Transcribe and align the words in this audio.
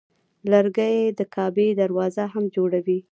لرګی 0.51 0.97
د 1.17 1.19
کعبې 1.33 1.67
دروازه 1.81 2.23
هم 2.33 2.43
جوړوي. 2.55 2.99